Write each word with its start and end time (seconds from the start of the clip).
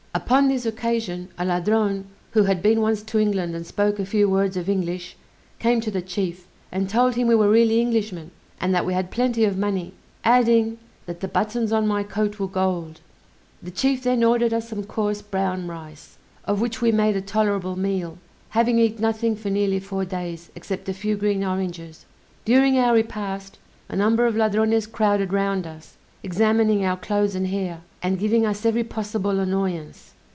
Upon 0.13 0.49
this 0.49 0.65
occasion, 0.65 1.29
a 1.37 1.45
Ladrone, 1.45 2.03
who 2.31 2.43
had 2.43 2.61
been 2.61 2.81
once 2.81 3.01
to 3.03 3.17
England 3.17 3.55
and 3.55 3.65
spoke 3.65 3.97
a 3.97 4.05
few 4.05 4.29
words 4.29 4.57
of 4.57 4.67
English, 4.67 5.15
came 5.57 5.79
to 5.79 5.89
the 5.91 6.01
chief, 6.01 6.47
and 6.69 6.89
told 6.89 7.15
him 7.15 7.27
we 7.29 7.35
were 7.35 7.49
really 7.49 7.79
Englishmen, 7.79 8.31
and 8.59 8.75
that 8.75 8.85
we 8.85 8.93
had 8.93 9.09
plenty 9.09 9.45
of 9.45 9.57
money, 9.57 9.93
adding, 10.25 10.77
that 11.05 11.21
the 11.21 11.29
buttons 11.29 11.71
on 11.71 11.87
my 11.87 12.03
coat 12.03 12.39
were 12.39 12.47
gold. 12.47 12.99
The 13.63 13.71
chief 13.71 14.03
then 14.03 14.21
ordered 14.21 14.53
us 14.53 14.67
some 14.67 14.83
coarse 14.83 15.21
brown 15.21 15.67
rice, 15.67 16.17
of 16.43 16.59
which 16.59 16.81
we 16.81 16.91
made 16.91 17.15
a 17.15 17.21
tolerable 17.21 17.77
meal, 17.77 18.17
having 18.49 18.79
eat 18.79 18.99
nothing 18.99 19.37
for 19.37 19.49
nearly 19.49 19.79
four 19.79 20.03
days, 20.03 20.49
except 20.55 20.89
a 20.89 20.93
few 20.93 21.15
green 21.15 21.41
oranges. 21.41 22.05
During 22.43 22.77
our 22.77 22.93
repast, 22.93 23.59
a 23.87 23.95
number 23.95 24.25
of 24.25 24.35
Ladrones 24.35 24.87
crowded 24.87 25.31
round 25.31 25.65
us, 25.65 25.95
examining 26.23 26.85
our 26.85 26.97
clothes 26.97 27.33
and 27.33 27.47
hair, 27.47 27.81
and 28.03 28.17
giving 28.19 28.45
us 28.45 28.65
every 28.65 28.83
possible 28.83 29.39
annoyance. 29.39 30.13